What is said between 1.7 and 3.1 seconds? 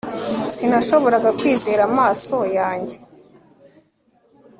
amaso yanjye